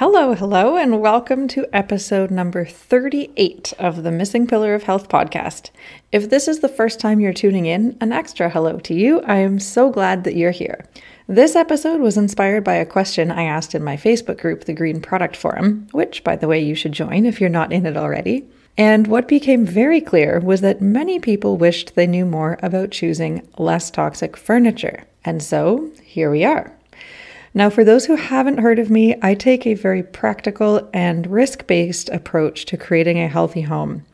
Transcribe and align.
Hello, 0.00 0.32
hello, 0.32 0.78
and 0.78 1.02
welcome 1.02 1.46
to 1.48 1.66
episode 1.76 2.30
number 2.30 2.64
38 2.64 3.74
of 3.78 4.02
the 4.02 4.10
Missing 4.10 4.46
Pillar 4.46 4.74
of 4.74 4.84
Health 4.84 5.10
podcast. 5.10 5.68
If 6.10 6.30
this 6.30 6.48
is 6.48 6.60
the 6.60 6.70
first 6.70 7.00
time 7.00 7.20
you're 7.20 7.34
tuning 7.34 7.66
in, 7.66 7.98
an 8.00 8.10
extra 8.10 8.48
hello 8.48 8.78
to 8.78 8.94
you. 8.94 9.20
I 9.20 9.36
am 9.40 9.60
so 9.60 9.90
glad 9.90 10.24
that 10.24 10.36
you're 10.36 10.52
here. 10.52 10.86
This 11.28 11.54
episode 11.54 12.00
was 12.00 12.16
inspired 12.16 12.64
by 12.64 12.76
a 12.76 12.86
question 12.86 13.30
I 13.30 13.42
asked 13.42 13.74
in 13.74 13.84
my 13.84 13.98
Facebook 13.98 14.40
group, 14.40 14.64
the 14.64 14.72
Green 14.72 15.02
Product 15.02 15.36
Forum, 15.36 15.86
which, 15.92 16.24
by 16.24 16.34
the 16.34 16.48
way, 16.48 16.60
you 16.60 16.74
should 16.74 16.92
join 16.92 17.26
if 17.26 17.38
you're 17.38 17.50
not 17.50 17.70
in 17.70 17.84
it 17.84 17.98
already. 17.98 18.48
And 18.78 19.06
what 19.06 19.28
became 19.28 19.66
very 19.66 20.00
clear 20.00 20.40
was 20.40 20.62
that 20.62 20.80
many 20.80 21.20
people 21.20 21.58
wished 21.58 21.94
they 21.94 22.06
knew 22.06 22.24
more 22.24 22.58
about 22.62 22.90
choosing 22.90 23.46
less 23.58 23.90
toxic 23.90 24.38
furniture. 24.38 25.04
And 25.26 25.42
so 25.42 25.90
here 26.02 26.30
we 26.30 26.42
are. 26.42 26.74
Now, 27.52 27.68
for 27.68 27.82
those 27.82 28.06
who 28.06 28.14
haven't 28.14 28.58
heard 28.58 28.78
of 28.78 28.90
me, 28.90 29.16
I 29.22 29.34
take 29.34 29.66
a 29.66 29.74
very 29.74 30.04
practical 30.04 30.88
and 30.94 31.26
risk 31.26 31.66
based 31.66 32.08
approach 32.10 32.64
to 32.66 32.76
creating 32.76 33.18
a 33.18 33.28
healthy 33.28 33.62
home. 33.62 34.04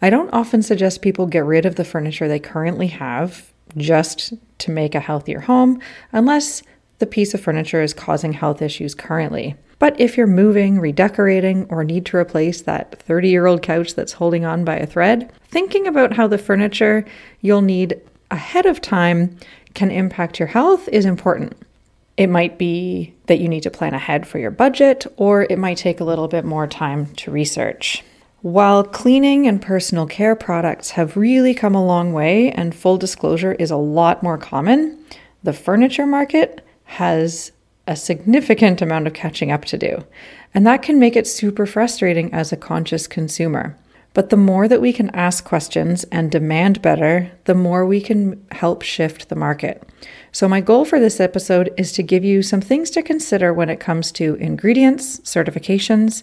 I 0.00 0.08
don't 0.08 0.32
often 0.32 0.62
suggest 0.62 1.02
people 1.02 1.26
get 1.26 1.44
rid 1.44 1.66
of 1.66 1.76
the 1.76 1.84
furniture 1.84 2.26
they 2.26 2.38
currently 2.38 2.86
have 2.88 3.52
just 3.76 4.32
to 4.58 4.70
make 4.70 4.94
a 4.94 5.00
healthier 5.00 5.40
home, 5.40 5.80
unless 6.12 6.62
the 6.98 7.06
piece 7.06 7.34
of 7.34 7.40
furniture 7.40 7.82
is 7.82 7.92
causing 7.92 8.32
health 8.32 8.62
issues 8.62 8.94
currently. 8.94 9.54
But 9.78 10.00
if 10.00 10.16
you're 10.16 10.26
moving, 10.26 10.80
redecorating, 10.80 11.66
or 11.68 11.84
need 11.84 12.06
to 12.06 12.16
replace 12.16 12.62
that 12.62 12.98
30 13.02 13.28
year 13.28 13.44
old 13.44 13.62
couch 13.62 13.94
that's 13.94 14.14
holding 14.14 14.46
on 14.46 14.64
by 14.64 14.76
a 14.76 14.86
thread, 14.86 15.30
thinking 15.48 15.86
about 15.86 16.14
how 16.14 16.26
the 16.26 16.38
furniture 16.38 17.04
you'll 17.42 17.60
need 17.60 18.00
ahead 18.30 18.64
of 18.64 18.80
time 18.80 19.36
can 19.74 19.90
impact 19.90 20.38
your 20.38 20.48
health 20.48 20.88
is 20.88 21.04
important. 21.04 21.54
It 22.16 22.28
might 22.28 22.58
be 22.58 23.14
that 23.26 23.38
you 23.38 23.48
need 23.48 23.62
to 23.64 23.70
plan 23.70 23.94
ahead 23.94 24.26
for 24.26 24.38
your 24.38 24.50
budget, 24.50 25.06
or 25.16 25.46
it 25.50 25.58
might 25.58 25.76
take 25.76 26.00
a 26.00 26.04
little 26.04 26.28
bit 26.28 26.44
more 26.44 26.66
time 26.66 27.06
to 27.16 27.30
research. 27.30 28.02
While 28.40 28.84
cleaning 28.84 29.46
and 29.46 29.60
personal 29.60 30.06
care 30.06 30.36
products 30.36 30.90
have 30.90 31.16
really 31.16 31.52
come 31.52 31.74
a 31.74 31.84
long 31.84 32.12
way 32.12 32.50
and 32.52 32.74
full 32.74 32.96
disclosure 32.96 33.54
is 33.54 33.70
a 33.70 33.76
lot 33.76 34.22
more 34.22 34.38
common, 34.38 35.04
the 35.42 35.52
furniture 35.52 36.06
market 36.06 36.64
has 36.84 37.52
a 37.86 37.96
significant 37.96 38.80
amount 38.80 39.06
of 39.06 39.14
catching 39.14 39.50
up 39.50 39.64
to 39.66 39.78
do. 39.78 40.04
And 40.54 40.66
that 40.66 40.82
can 40.82 40.98
make 40.98 41.16
it 41.16 41.26
super 41.26 41.66
frustrating 41.66 42.32
as 42.32 42.52
a 42.52 42.56
conscious 42.56 43.06
consumer. 43.06 43.76
But 44.16 44.30
the 44.30 44.36
more 44.38 44.66
that 44.66 44.80
we 44.80 44.94
can 44.94 45.14
ask 45.14 45.44
questions 45.44 46.04
and 46.04 46.30
demand 46.30 46.80
better, 46.80 47.30
the 47.44 47.54
more 47.54 47.84
we 47.84 48.00
can 48.00 48.42
help 48.50 48.80
shift 48.80 49.28
the 49.28 49.36
market. 49.36 49.86
So, 50.32 50.48
my 50.48 50.62
goal 50.62 50.86
for 50.86 50.98
this 50.98 51.20
episode 51.20 51.70
is 51.76 51.92
to 51.92 52.02
give 52.02 52.24
you 52.24 52.42
some 52.42 52.62
things 52.62 52.88
to 52.92 53.02
consider 53.02 53.52
when 53.52 53.68
it 53.68 53.78
comes 53.78 54.10
to 54.12 54.36
ingredients, 54.36 55.20
certifications, 55.20 56.22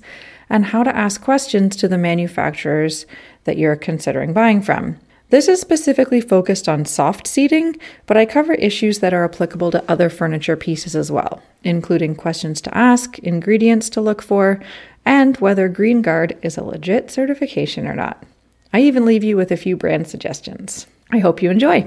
and 0.49 0.65
how 0.65 0.81
to 0.81 0.95
ask 0.95 1.21
questions 1.21 1.75
to 1.75 1.87
the 1.87 1.99
manufacturers 1.99 3.05
that 3.43 3.59
you're 3.59 3.75
considering 3.75 4.33
buying 4.33 4.63
from. 4.63 4.97
This 5.29 5.47
is 5.47 5.61
specifically 5.61 6.21
focused 6.21 6.69
on 6.69 6.85
soft 6.85 7.27
seating, 7.27 7.75
but 8.05 8.17
I 8.17 8.25
cover 8.25 8.53
issues 8.53 8.99
that 8.99 9.13
are 9.13 9.23
applicable 9.23 9.71
to 9.71 9.83
other 9.87 10.09
furniture 10.09 10.55
pieces 10.55 10.95
as 10.95 11.11
well, 11.11 11.41
including 11.63 12.15
questions 12.15 12.61
to 12.61 12.77
ask, 12.77 13.17
ingredients 13.19 13.89
to 13.91 14.01
look 14.01 14.21
for, 14.21 14.59
and 15.05 15.37
whether 15.37 15.69
GreenGuard 15.69 16.37
is 16.43 16.57
a 16.57 16.63
legit 16.63 17.11
certification 17.11 17.87
or 17.87 17.95
not. 17.95 18.23
I 18.71 18.81
even 18.81 19.05
leave 19.05 19.23
you 19.23 19.37
with 19.37 19.51
a 19.51 19.57
few 19.57 19.77
brand 19.77 20.07
suggestions. 20.07 20.87
I 21.11 21.19
hope 21.19 21.43
you 21.43 21.51
enjoy. 21.51 21.85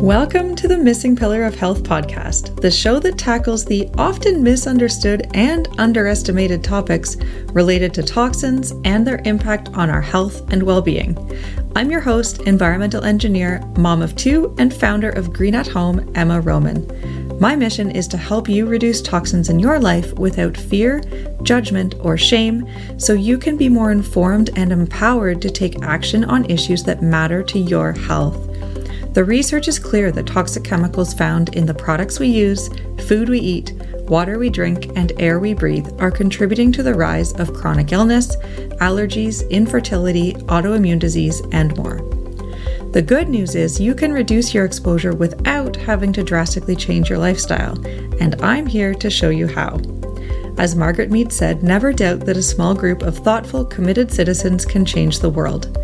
Welcome 0.00 0.54
to 0.56 0.68
the 0.68 0.78
Missing 0.78 1.16
Pillar 1.16 1.44
of 1.44 1.54
Health 1.54 1.82
podcast, 1.82 2.60
the 2.60 2.70
show 2.70 2.98
that 3.00 3.18
tackles 3.18 3.64
the 3.64 3.88
often 3.98 4.42
misunderstood 4.42 5.26
and 5.34 5.68
underestimated 5.78 6.62
topics 6.62 7.16
related 7.52 7.92
to 7.94 8.02
toxins 8.02 8.72
and 8.84 9.06
their 9.06 9.20
impact 9.24 9.70
on 9.70 9.90
our 9.90 10.00
health 10.00 10.50
and 10.52 10.62
well 10.62 10.80
being. 10.80 11.16
I'm 11.74 11.90
your 11.90 12.00
host, 12.00 12.42
environmental 12.42 13.04
engineer, 13.04 13.60
mom 13.76 14.00
of 14.00 14.16
two, 14.16 14.54
and 14.58 14.72
founder 14.72 15.10
of 15.10 15.32
Green 15.32 15.54
at 15.54 15.66
Home, 15.66 16.10
Emma 16.14 16.40
Rohmann. 16.40 17.25
My 17.38 17.54
mission 17.54 17.90
is 17.90 18.08
to 18.08 18.16
help 18.16 18.48
you 18.48 18.64
reduce 18.64 19.02
toxins 19.02 19.50
in 19.50 19.58
your 19.58 19.78
life 19.78 20.14
without 20.14 20.56
fear, 20.56 21.02
judgment, 21.42 21.94
or 22.00 22.16
shame 22.16 22.66
so 22.98 23.12
you 23.12 23.36
can 23.36 23.58
be 23.58 23.68
more 23.68 23.92
informed 23.92 24.48
and 24.56 24.72
empowered 24.72 25.42
to 25.42 25.50
take 25.50 25.82
action 25.82 26.24
on 26.24 26.50
issues 26.50 26.82
that 26.84 27.02
matter 27.02 27.42
to 27.42 27.58
your 27.58 27.92
health. 27.92 28.42
The 29.12 29.24
research 29.24 29.68
is 29.68 29.78
clear 29.78 30.10
that 30.12 30.26
toxic 30.26 30.64
chemicals 30.64 31.12
found 31.12 31.54
in 31.54 31.66
the 31.66 31.74
products 31.74 32.18
we 32.18 32.28
use, 32.28 32.70
food 33.06 33.28
we 33.28 33.40
eat, 33.40 33.72
water 34.08 34.38
we 34.38 34.48
drink, 34.48 34.90
and 34.96 35.12
air 35.18 35.38
we 35.38 35.52
breathe 35.52 35.88
are 35.98 36.10
contributing 36.10 36.72
to 36.72 36.82
the 36.82 36.94
rise 36.94 37.34
of 37.34 37.52
chronic 37.52 37.92
illness, 37.92 38.36
allergies, 38.80 39.48
infertility, 39.50 40.32
autoimmune 40.48 40.98
disease, 40.98 41.42
and 41.52 41.76
more. 41.76 42.00
The 42.92 43.02
good 43.02 43.28
news 43.28 43.54
is 43.54 43.78
you 43.78 43.94
can 43.94 44.10
reduce 44.10 44.54
your 44.54 44.64
exposure 44.64 45.14
without 45.14 45.65
having 45.86 46.12
to 46.12 46.24
drastically 46.24 46.76
change 46.76 47.08
your 47.08 47.18
lifestyle, 47.18 47.78
and 48.20 48.34
I'm 48.42 48.66
here 48.66 48.92
to 48.94 49.08
show 49.08 49.30
you 49.30 49.46
how. 49.46 49.80
As 50.58 50.74
Margaret 50.74 51.10
Mead 51.10 51.32
said, 51.32 51.62
never 51.62 51.92
doubt 51.92 52.20
that 52.26 52.36
a 52.36 52.42
small 52.42 52.74
group 52.74 53.02
of 53.02 53.18
thoughtful, 53.18 53.64
committed 53.64 54.10
citizens 54.10 54.64
can 54.64 54.84
change 54.84 55.20
the 55.20 55.30
world. 55.30 55.78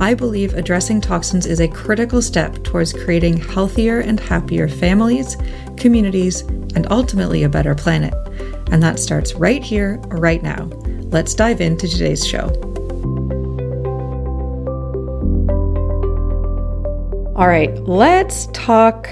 I 0.00 0.14
believe 0.14 0.54
addressing 0.54 1.00
toxins 1.00 1.46
is 1.46 1.60
a 1.60 1.68
critical 1.68 2.22
step 2.22 2.62
towards 2.62 2.92
creating 2.92 3.38
healthier 3.38 4.00
and 4.00 4.20
happier 4.20 4.68
families, 4.68 5.36
communities, 5.76 6.42
and 6.74 6.86
ultimately 6.90 7.42
a 7.42 7.48
better 7.48 7.74
planet. 7.74 8.14
And 8.70 8.82
that 8.82 8.98
starts 8.98 9.34
right 9.34 9.62
here, 9.62 9.96
right 10.08 10.42
now. 10.42 10.66
Let's 11.10 11.34
dive 11.34 11.60
into 11.60 11.88
today's 11.88 12.26
show. 12.26 12.46
All 17.36 17.48
right, 17.48 17.74
let's 17.88 18.46
talk 18.52 19.08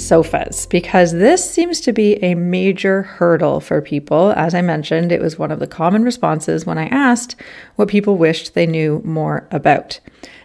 sofas 0.00 0.66
because 0.66 1.12
this 1.12 1.48
seems 1.48 1.80
to 1.82 1.92
be 1.92 2.14
a 2.22 2.34
major 2.34 3.02
hurdle 3.02 3.60
for 3.60 3.80
people. 3.80 4.32
As 4.32 4.54
I 4.54 4.62
mentioned, 4.62 5.12
it 5.12 5.20
was 5.20 5.38
one 5.38 5.50
of 5.50 5.58
the 5.58 5.66
common 5.66 6.02
responses 6.02 6.66
when 6.66 6.78
I 6.78 6.86
asked 6.86 7.36
what 7.76 7.88
people 7.88 8.16
wished 8.16 8.54
they 8.54 8.66
knew 8.66 9.02
more 9.04 9.46
about. 9.50 10.00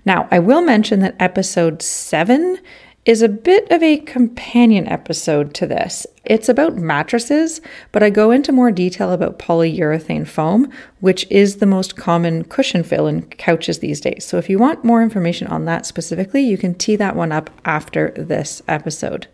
Now, 0.05 0.27
I 0.29 0.39
will 0.39 0.61
mention 0.61 0.99
that 0.99 1.16
episode 1.19 1.81
seven 1.81 2.59
is 3.05 3.21
a 3.21 3.29
bit 3.29 3.69
of 3.71 3.83
a 3.83 3.97
companion 3.97 4.88
episode 4.88 5.53
to 5.53 5.67
this. 5.67 6.07
It's 6.25 6.49
about 6.49 6.75
mattresses, 6.75 7.61
but 7.91 8.01
I 8.01 8.09
go 8.09 8.31
into 8.31 8.51
more 8.51 8.71
detail 8.71 9.11
about 9.11 9.38
polyurethane 9.38 10.27
foam, 10.27 10.71
which 11.01 11.27
is 11.29 11.57
the 11.57 11.67
most 11.67 11.95
common 11.95 12.45
cushion 12.45 12.83
fill 12.83 13.05
in 13.05 13.21
couches 13.23 13.77
these 13.79 14.01
days. 14.01 14.25
So 14.25 14.38
if 14.38 14.49
you 14.49 14.57
want 14.57 14.83
more 14.83 15.03
information 15.03 15.47
on 15.47 15.66
that 15.66 15.85
specifically, 15.85 16.41
you 16.41 16.57
can 16.57 16.73
tee 16.73 16.95
that 16.95 17.16
one 17.16 17.31
up 17.31 17.51
after 17.63 18.09
this 18.17 18.63
episode. 18.67 19.27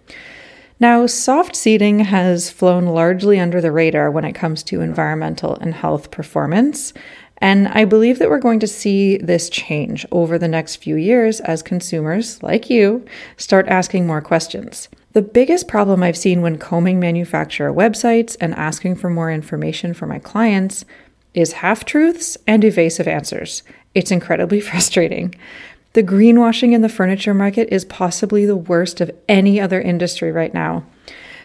Now, 0.81 1.05
soft 1.05 1.55
seating 1.55 1.99
has 1.99 2.49
flown 2.49 2.87
largely 2.87 3.39
under 3.39 3.61
the 3.61 3.71
radar 3.71 4.11
when 4.11 4.25
it 4.25 4.33
comes 4.33 4.63
to 4.63 4.81
environmental 4.81 5.55
and 5.55 5.75
health 5.75 6.11
performance. 6.11 6.91
And 7.41 7.67
I 7.69 7.85
believe 7.85 8.19
that 8.19 8.29
we're 8.29 8.37
going 8.37 8.59
to 8.59 8.67
see 8.67 9.17
this 9.17 9.49
change 9.49 10.05
over 10.11 10.37
the 10.37 10.47
next 10.47 10.75
few 10.75 10.95
years 10.95 11.39
as 11.39 11.63
consumers, 11.63 12.41
like 12.43 12.69
you, 12.69 13.03
start 13.35 13.67
asking 13.67 14.05
more 14.05 14.21
questions. 14.21 14.87
The 15.13 15.23
biggest 15.23 15.67
problem 15.67 16.03
I've 16.03 16.15
seen 16.15 16.41
when 16.41 16.59
combing 16.59 16.99
manufacturer 16.99 17.73
websites 17.73 18.37
and 18.39 18.53
asking 18.53 18.95
for 18.95 19.09
more 19.09 19.31
information 19.31 19.95
for 19.95 20.05
my 20.05 20.19
clients 20.19 20.85
is 21.33 21.53
half 21.53 21.83
truths 21.83 22.37
and 22.45 22.63
evasive 22.63 23.07
answers. 23.07 23.63
It's 23.95 24.11
incredibly 24.11 24.61
frustrating. 24.61 25.33
The 25.93 26.03
greenwashing 26.03 26.73
in 26.73 26.81
the 26.81 26.89
furniture 26.89 27.33
market 27.33 27.69
is 27.71 27.85
possibly 27.85 28.45
the 28.45 28.55
worst 28.55 29.01
of 29.01 29.11
any 29.27 29.59
other 29.59 29.81
industry 29.81 30.31
right 30.31 30.53
now. 30.53 30.85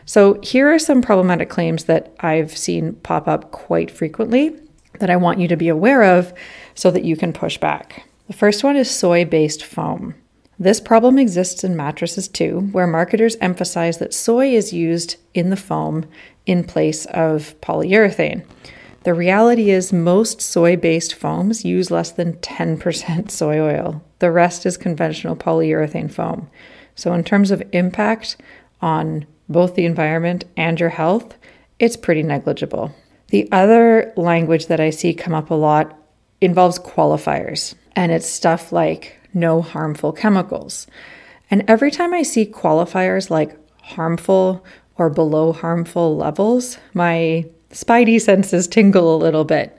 So, 0.09 0.41
here 0.41 0.73
are 0.73 0.79
some 0.79 1.03
problematic 1.03 1.49
claims 1.49 1.85
that 1.85 2.15
I've 2.21 2.57
seen 2.57 2.93
pop 2.97 3.27
up 3.27 3.51
quite 3.51 3.91
frequently 3.91 4.55
that 4.99 5.11
I 5.11 5.17
want 5.17 5.41
you 5.41 5.49
to 5.49 5.57
be 5.57 5.69
aware 5.69 6.03
of 6.03 6.33
so 6.75 6.91
that 6.91 7.05
you 7.05 7.17
can 7.17 7.33
push 7.33 7.59
back. 7.59 8.07
The 8.27 8.33
first 8.33 8.65
one 8.65 8.77
is 8.77 8.91
soy 8.91 9.25
based 9.25 9.65
foam. 9.65 10.15
This 10.59 10.81
problem 10.81 11.19
exists 11.19 11.65
in 11.65 11.77
mattresses 11.77 12.29
too, 12.29 12.69
where 12.73 12.87
marketers 12.87 13.37
emphasize 13.41 13.99
that 13.99 14.15
soy 14.15 14.49
is 14.55 14.73
used 14.73 15.17
in 15.35 15.51
the 15.51 15.57
foam 15.57 16.07
in 16.47 16.65
place 16.65 17.05
of 17.07 17.55
polyurethane. 17.61 18.45
The 19.05 19.15
reality 19.15 19.71
is, 19.71 19.93
most 19.93 20.41
soy 20.41 20.77
based 20.77 21.15
foams 21.15 21.65
use 21.65 21.91
less 21.91 22.11
than 22.11 22.35
10% 22.39 23.31
soy 23.31 23.61
oil. 23.61 24.03
The 24.19 24.33
rest 24.33 24.67
is 24.67 24.77
conventional 24.77 25.37
polyurethane 25.37 26.11
foam. 26.11 26.49
So, 26.95 27.13
in 27.13 27.23
terms 27.23 27.51
of 27.51 27.63
impact 27.73 28.37
on 28.81 29.27
both 29.49 29.75
the 29.75 29.85
environment 29.85 30.45
and 30.57 30.81
your 30.81 30.89
health, 30.89 31.37
it's 31.79 31.97
pretty 31.97 32.23
negligible. 32.23 32.95
The 33.29 33.49
other 33.51 34.13
language 34.17 34.67
that 34.67 34.81
I 34.81 34.91
see 34.91 35.13
come 35.13 35.35
up 35.35 35.51
a 35.51 35.55
lot 35.55 35.99
involves 36.41 36.79
qualifiers, 36.79 37.75
and 37.97 38.13
it's 38.13 38.29
stuff 38.29 38.73
like 38.73 39.19
no 39.35 39.63
harmful 39.63 40.13
chemicals. 40.13 40.87
And 41.51 41.65
every 41.69 41.91
time 41.91 42.15
I 42.15 42.23
see 42.23 42.47
qualifiers 42.47 43.31
like 43.31 43.57
harmful 43.83 44.65
or 44.97 45.11
below 45.11 45.53
harmful 45.53 46.17
levels, 46.17 46.79
my 46.95 47.47
spidey 47.71 48.21
senses 48.21 48.67
tingle 48.69 49.15
a 49.15 49.19
little 49.19 49.45
bit. 49.45 49.79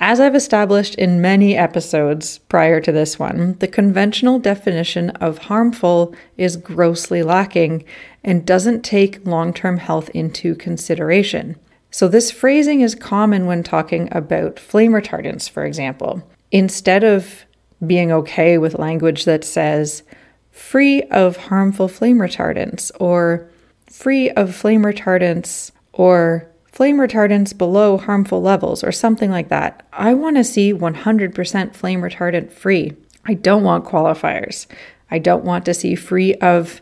As 0.00 0.20
I've 0.20 0.36
established 0.36 0.94
in 0.94 1.20
many 1.20 1.56
episodes 1.56 2.38
prior 2.38 2.80
to 2.80 2.92
this 2.92 3.18
one, 3.18 3.56
the 3.58 3.66
conventional 3.66 4.38
definition 4.38 5.10
of 5.10 5.38
harmful 5.38 6.14
is 6.36 6.56
grossly 6.56 7.24
lacking 7.24 7.84
and 8.22 8.46
doesn't 8.46 8.82
take 8.82 9.26
long 9.26 9.52
term 9.52 9.78
health 9.78 10.08
into 10.10 10.54
consideration. 10.54 11.56
So, 11.90 12.06
this 12.06 12.30
phrasing 12.30 12.82
is 12.82 12.94
common 12.94 13.46
when 13.46 13.62
talking 13.62 14.08
about 14.12 14.58
flame 14.58 14.92
retardants, 14.92 15.48
for 15.48 15.64
example. 15.64 16.22
Instead 16.50 17.02
of 17.04 17.44
being 17.86 18.12
okay 18.12 18.58
with 18.58 18.78
language 18.78 19.24
that 19.24 19.44
says 19.44 20.02
free 20.50 21.02
of 21.04 21.36
harmful 21.36 21.88
flame 21.88 22.18
retardants 22.18 22.90
or 22.98 23.48
free 23.86 24.30
of 24.30 24.54
flame 24.54 24.82
retardants 24.82 25.70
or 25.92 26.48
flame 26.66 26.98
retardants 26.98 27.56
below 27.56 27.96
harmful 27.96 28.42
levels 28.42 28.84
or 28.84 28.92
something 28.92 29.30
like 29.30 29.48
that. 29.48 29.86
I 29.92 30.14
want 30.14 30.36
to 30.36 30.44
see 30.44 30.72
100% 30.72 31.74
flame 31.74 32.02
retardant 32.02 32.52
free. 32.52 32.92
I 33.24 33.34
don't 33.34 33.64
want 33.64 33.84
qualifiers. 33.84 34.66
I 35.10 35.18
don't 35.18 35.44
want 35.44 35.64
to 35.64 35.74
see 35.74 35.94
free 35.94 36.34
of 36.34 36.80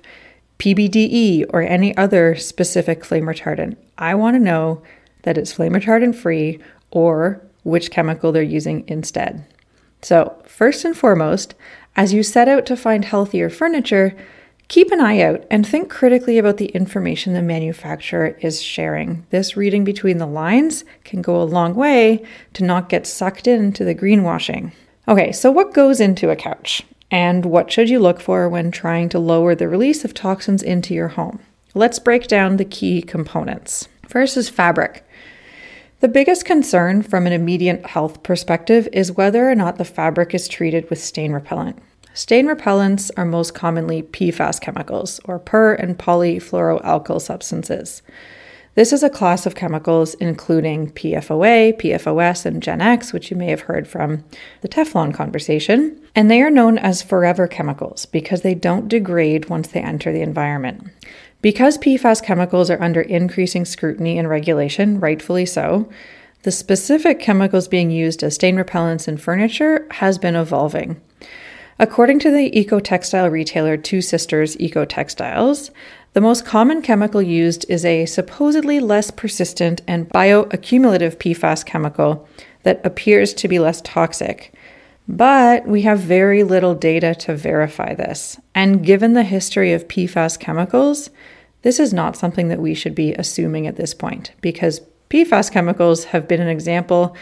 PBDE 0.59 1.47
or 1.51 1.63
any 1.63 1.97
other 1.97 2.35
specific 2.35 3.05
flame 3.05 3.25
retardant. 3.25 3.77
I 3.99 4.15
want 4.15 4.35
to 4.35 4.41
know 4.41 4.83
that 5.27 5.37
it's 5.37 5.53
flame 5.53 5.75
retardant 5.75 6.15
free 6.15 6.59
or 6.91 7.43
which 7.63 7.91
chemical 7.91 8.33
they're 8.33 8.43
using 8.43 8.85
instead. 8.89 9.45
So, 10.01 10.41
first 10.47 10.85
and 10.87 10.97
foremost, 10.97 11.55
as 11.95 12.15
you 12.15 12.23
set 12.23 12.49
out 12.49 12.65
to 12.67 12.77
find 12.77 13.05
healthier 13.05 13.51
furniture, 13.51 14.17
Keep 14.69 14.91
an 14.91 15.01
eye 15.01 15.21
out 15.21 15.45
and 15.49 15.65
think 15.65 15.89
critically 15.89 16.39
about 16.39 16.57
the 16.57 16.67
information 16.67 17.35
the 17.35 17.43
manufacturer 17.43 18.37
is 18.41 18.61
sharing. 18.61 19.25
This 19.31 19.57
reading 19.57 19.85
between 19.85 20.19
the 20.19 20.27
lines 20.27 20.85
can 21.05 21.23
go 21.23 21.41
a 21.41 21.45
long 21.45 21.75
way 21.75 22.25
to 22.55 22.65
not 22.65 22.89
get 22.89 23.07
sucked 23.07 23.47
into 23.47 23.85
the 23.85 23.95
greenwashing. 23.95 24.73
Okay, 25.07 25.31
so 25.31 25.53
what 25.53 25.73
goes 25.73 26.01
into 26.01 26.31
a 26.31 26.37
couch? 26.37 26.83
And 27.13 27.45
what 27.45 27.71
should 27.71 27.89
you 27.89 28.01
look 28.01 28.21
for 28.21 28.49
when 28.49 28.73
trying 28.73 29.09
to 29.11 29.21
lower 29.21 29.55
the 29.55 29.69
release 29.69 30.05
of 30.05 30.15
toxins 30.15 30.65
into 30.65 30.95
your 30.95 31.09
home? 31.09 31.39
Let's 31.75 32.01
break 32.01 32.27
down 32.27 32.57
the 32.57 32.65
key 32.65 33.03
components. 33.03 33.89
First 34.07 34.37
is 34.37 34.49
fabric. 34.49 35.05
The 36.01 36.09
biggest 36.09 36.45
concern 36.45 37.03
from 37.03 37.27
an 37.27 37.33
immediate 37.33 37.87
health 37.87 38.23
perspective 38.23 38.89
is 38.93 39.13
whether 39.13 39.51
or 39.51 39.55
not 39.55 39.79
the 39.79 39.85
fabric 39.85 40.35
is 40.35 40.47
treated 40.47 40.89
with 40.91 41.03
stain 41.03 41.33
repellent. 41.33 41.79
Stain 42.15 42.47
repellents 42.47 43.11
are 43.17 43.25
most 43.25 43.55
commonly 43.55 44.03
PFAS 44.03 44.61
chemicals, 44.61 45.21
or 45.25 45.39
per 45.39 45.75
and 45.75 45.99
polyfluoroalkyl 45.99 47.21
substances. 47.21 48.03
This 48.77 48.93
is 48.93 49.03
a 49.03 49.11
class 49.11 49.47
of 49.47 49.55
chemicals 49.55 50.13
including 50.15 50.91
PFOA, 50.93 51.81
PFOS, 51.81 52.45
and 52.45 52.63
Gen 52.63 52.83
X, 52.83 53.11
which 53.11 53.31
you 53.31 53.37
may 53.37 53.47
have 53.47 53.63
heard 53.63 53.89
from 53.89 54.23
the 54.61 54.69
Teflon 54.69 55.15
conversation. 55.15 55.99
And 56.15 56.31
they 56.31 56.43
are 56.43 56.51
known 56.51 56.77
as 56.77 57.03
forever 57.03 57.49
chemicals 57.49 58.05
because 58.05 58.43
they 58.43 58.55
don't 58.55 58.89
degrade 58.89 59.49
once 59.49 59.69
they 59.69 59.81
enter 59.81 60.13
the 60.13 60.21
environment. 60.21 60.91
Because 61.47 61.79
PFAS 61.79 62.25
chemicals 62.25 62.71
are 62.71 62.83
under 62.83 63.01
increasing 63.01 63.65
scrutiny 63.65 64.19
and 64.19 64.29
regulation, 64.29 64.99
rightfully 64.99 65.47
so, 65.47 65.89
the 66.43 66.51
specific 66.51 67.21
chemicals 67.21 67.69
being 67.69 67.93
used 67.93 68.25
as 68.25 68.35
stain 68.35 68.57
repellents 68.57 69.07
in 69.07 69.17
furniture 69.17 69.87
has 69.93 70.19
been 70.19 70.35
evolving. 70.35 71.01
According 71.79 72.19
to 72.19 72.33
the 72.33 72.51
eco 72.59 72.81
textile 72.81 73.31
retailer 73.31 73.77
Two 73.77 74.01
Sisters 74.03 74.59
Eco 74.59 74.85
Textiles, 74.85 75.71
the 76.15 76.21
most 76.21 76.45
common 76.45 76.83
chemical 76.83 77.23
used 77.23 77.65
is 77.69 77.85
a 77.85 78.07
supposedly 78.07 78.81
less 78.81 79.13
persistent 79.13 79.83
and 79.87 80.09
bioaccumulative 80.09 81.15
PFAS 81.19 81.65
chemical 81.65 82.29
that 82.65 82.85
appears 82.85 83.33
to 83.35 83.47
be 83.47 83.61
less 83.61 83.81
toxic. 83.83 84.53
But 85.07 85.69
we 85.69 85.83
have 85.83 86.01
very 86.01 86.43
little 86.43 86.75
data 86.75 87.15
to 87.15 87.37
verify 87.37 87.95
this. 87.95 88.41
And 88.53 88.85
given 88.85 89.13
the 89.13 89.23
history 89.23 89.73
of 89.73 89.87
PFAS 89.87 90.41
chemicals, 90.41 91.11
this 91.67 91.81
is 91.81 91.93
not 91.93 92.17
something 92.17 92.47
that 92.47 92.61
we 92.61 92.75
should 92.75 92.95
be 92.95 93.13
assuming 93.15 93.67
at 93.67 93.75
this 93.75 93.93
point 93.93 94.31
because 94.41 94.81
PFAS 95.11 95.51
chemicals 95.51 96.05
have 96.05 96.29
been 96.29 96.41
an 96.41 96.47
example 96.47 97.17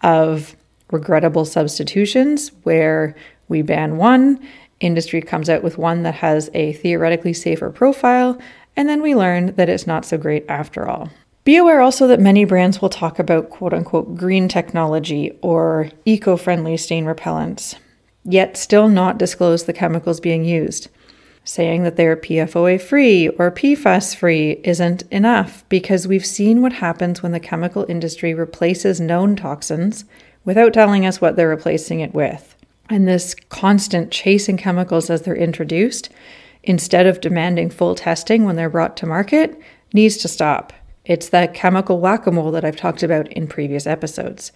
of 0.00 0.56
regrettable 0.90 1.44
substitutions 1.44 2.50
where 2.62 3.14
we 3.48 3.60
ban 3.60 3.98
one, 3.98 4.40
industry 4.80 5.20
comes 5.20 5.50
out 5.50 5.62
with 5.62 5.76
one 5.76 6.02
that 6.04 6.14
has 6.14 6.48
a 6.54 6.72
theoretically 6.72 7.34
safer 7.34 7.68
profile, 7.68 8.40
and 8.74 8.88
then 8.88 9.02
we 9.02 9.14
learn 9.14 9.54
that 9.56 9.68
it's 9.68 9.86
not 9.86 10.06
so 10.06 10.16
great 10.16 10.46
after 10.48 10.88
all. 10.88 11.10
Be 11.44 11.58
aware 11.58 11.82
also 11.82 12.06
that 12.06 12.20
many 12.20 12.46
brands 12.46 12.80
will 12.80 12.88
talk 12.88 13.18
about 13.18 13.50
quote 13.50 13.74
unquote 13.74 14.16
green 14.16 14.48
technology 14.48 15.38
or 15.42 15.90
eco 16.06 16.38
friendly 16.38 16.78
stain 16.78 17.04
repellents, 17.04 17.74
yet 18.24 18.56
still 18.56 18.88
not 18.88 19.18
disclose 19.18 19.64
the 19.64 19.74
chemicals 19.74 20.20
being 20.20 20.42
used. 20.42 20.88
Saying 21.50 21.82
that 21.82 21.96
they're 21.96 22.16
PFOA 22.16 22.80
free 22.80 23.28
or 23.30 23.50
PFAS 23.50 24.14
free 24.14 24.60
isn't 24.62 25.02
enough 25.10 25.68
because 25.68 26.06
we've 26.06 26.24
seen 26.24 26.62
what 26.62 26.74
happens 26.74 27.24
when 27.24 27.32
the 27.32 27.40
chemical 27.40 27.84
industry 27.88 28.32
replaces 28.32 29.00
known 29.00 29.34
toxins 29.34 30.04
without 30.44 30.72
telling 30.72 31.04
us 31.04 31.20
what 31.20 31.34
they're 31.34 31.48
replacing 31.48 31.98
it 31.98 32.14
with. 32.14 32.54
And 32.88 33.08
this 33.08 33.34
constant 33.48 34.12
chasing 34.12 34.58
chemicals 34.58 35.10
as 35.10 35.22
they're 35.22 35.34
introduced, 35.34 36.08
instead 36.62 37.06
of 37.06 37.20
demanding 37.20 37.68
full 37.68 37.96
testing 37.96 38.44
when 38.44 38.54
they're 38.54 38.70
brought 38.70 38.96
to 38.98 39.06
market, 39.06 39.60
needs 39.92 40.18
to 40.18 40.28
stop. 40.28 40.72
It's 41.04 41.30
that 41.30 41.52
chemical 41.52 41.98
whack 41.98 42.28
a 42.28 42.30
mole 42.30 42.52
that 42.52 42.64
I've 42.64 42.76
talked 42.76 43.02
about 43.02 43.26
in 43.32 43.48
previous 43.48 43.88
episodes. 43.88 44.52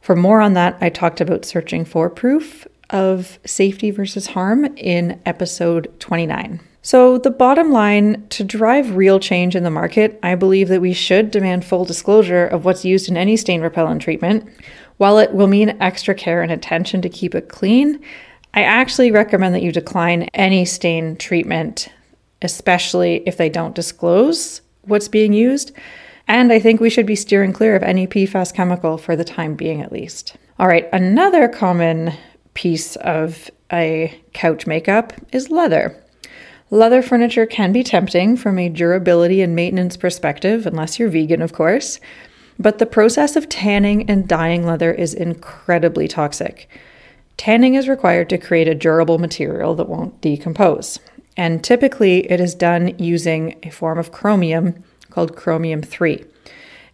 For 0.00 0.14
more 0.14 0.40
on 0.40 0.52
that, 0.52 0.78
I 0.80 0.90
talked 0.90 1.20
about 1.20 1.44
searching 1.44 1.84
for 1.84 2.08
proof 2.08 2.68
of 2.90 3.38
safety 3.44 3.90
versus 3.90 4.28
harm 4.28 4.64
in 4.76 5.20
episode 5.26 5.92
29. 6.00 6.60
So, 6.82 7.16
the 7.16 7.30
bottom 7.30 7.72
line 7.72 8.26
to 8.28 8.44
drive 8.44 8.94
real 8.94 9.18
change 9.18 9.56
in 9.56 9.64
the 9.64 9.70
market, 9.70 10.18
I 10.22 10.34
believe 10.34 10.68
that 10.68 10.82
we 10.82 10.92
should 10.92 11.30
demand 11.30 11.64
full 11.64 11.86
disclosure 11.86 12.46
of 12.46 12.66
what's 12.66 12.84
used 12.84 13.08
in 13.08 13.16
any 13.16 13.38
stain 13.38 13.62
repellent 13.62 14.02
treatment. 14.02 14.46
While 14.98 15.18
it 15.18 15.32
will 15.32 15.46
mean 15.46 15.78
extra 15.80 16.14
care 16.14 16.42
and 16.42 16.52
attention 16.52 17.00
to 17.00 17.08
keep 17.08 17.34
it 17.34 17.48
clean, 17.48 18.00
I 18.52 18.62
actually 18.62 19.10
recommend 19.10 19.54
that 19.54 19.62
you 19.62 19.72
decline 19.72 20.24
any 20.34 20.66
stain 20.66 21.16
treatment, 21.16 21.88
especially 22.42 23.22
if 23.26 23.38
they 23.38 23.48
don't 23.48 23.74
disclose 23.74 24.60
what's 24.82 25.08
being 25.08 25.32
used. 25.32 25.72
And 26.28 26.52
I 26.52 26.58
think 26.58 26.80
we 26.80 26.90
should 26.90 27.06
be 27.06 27.16
steering 27.16 27.52
clear 27.52 27.74
of 27.76 27.82
any 27.82 28.06
PFAS 28.06 28.54
chemical 28.54 28.98
for 28.98 29.16
the 29.16 29.24
time 29.24 29.54
being, 29.54 29.80
at 29.82 29.90
least. 29.90 30.36
All 30.58 30.68
right, 30.68 30.88
another 30.92 31.48
common 31.48 32.12
piece 32.54 32.96
of 32.96 33.50
a 33.72 34.20
couch 34.32 34.66
makeup 34.66 35.12
is 35.32 35.50
leather. 35.50 36.00
Leather 36.70 37.02
furniture 37.02 37.46
can 37.46 37.72
be 37.72 37.82
tempting 37.82 38.36
from 38.36 38.58
a 38.58 38.68
durability 38.68 39.42
and 39.42 39.54
maintenance 39.54 39.96
perspective, 39.96 40.66
unless 40.66 40.98
you're 40.98 41.08
vegan, 41.08 41.42
of 41.42 41.52
course. 41.52 42.00
But 42.58 42.78
the 42.78 42.86
process 42.86 43.36
of 43.36 43.48
tanning 43.48 44.08
and 44.08 44.26
dyeing 44.26 44.64
leather 44.64 44.92
is 44.92 45.12
incredibly 45.14 46.08
toxic. 46.08 46.68
Tanning 47.36 47.74
is 47.74 47.88
required 47.88 48.28
to 48.30 48.38
create 48.38 48.68
a 48.68 48.74
durable 48.74 49.18
material 49.18 49.74
that 49.74 49.88
won't 49.88 50.20
decompose. 50.20 51.00
And 51.36 51.62
typically, 51.64 52.30
it 52.30 52.40
is 52.40 52.54
done 52.54 52.96
using 52.98 53.58
a 53.62 53.70
form 53.70 53.98
of 53.98 54.12
chromium 54.12 54.82
called 55.10 55.36
chromium 55.36 55.82
3. 55.82 56.24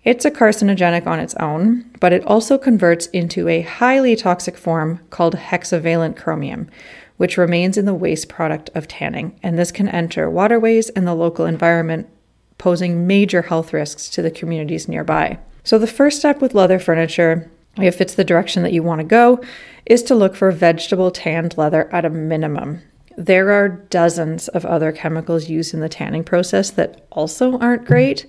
It's 0.02 0.24
a 0.24 0.30
carcinogenic 0.30 1.06
on 1.06 1.20
its 1.20 1.34
own, 1.34 1.84
but 2.00 2.12
it 2.12 2.24
also 2.24 2.56
converts 2.56 3.06
into 3.08 3.48
a 3.48 3.60
highly 3.60 4.16
toxic 4.16 4.56
form 4.56 5.00
called 5.10 5.34
hexavalent 5.34 6.16
chromium, 6.16 6.70
which 7.18 7.36
remains 7.36 7.76
in 7.76 7.84
the 7.84 7.92
waste 7.92 8.30
product 8.30 8.70
of 8.74 8.88
tanning. 8.88 9.38
And 9.42 9.58
this 9.58 9.70
can 9.70 9.88
enter 9.88 10.30
waterways 10.30 10.88
and 10.90 11.06
the 11.06 11.14
local 11.14 11.44
environment, 11.44 12.08
posing 12.56 13.06
major 13.06 13.42
health 13.42 13.74
risks 13.74 14.08
to 14.10 14.22
the 14.22 14.30
communities 14.30 14.88
nearby. 14.88 15.38
So, 15.64 15.78
the 15.78 15.86
first 15.86 16.18
step 16.18 16.40
with 16.40 16.54
leather 16.54 16.78
furniture, 16.78 17.50
if 17.76 18.00
it's 18.00 18.14
the 18.14 18.24
direction 18.24 18.62
that 18.62 18.72
you 18.72 18.82
want 18.82 19.00
to 19.00 19.06
go, 19.06 19.42
is 19.84 20.02
to 20.04 20.14
look 20.14 20.34
for 20.34 20.50
vegetable 20.50 21.10
tanned 21.10 21.58
leather 21.58 21.92
at 21.92 22.06
a 22.06 22.10
minimum. 22.10 22.80
There 23.18 23.52
are 23.52 23.68
dozens 23.68 24.48
of 24.48 24.64
other 24.64 24.92
chemicals 24.92 25.50
used 25.50 25.74
in 25.74 25.80
the 25.80 25.90
tanning 25.90 26.24
process 26.24 26.70
that 26.70 27.06
also 27.12 27.58
aren't 27.58 27.84
great, 27.84 28.24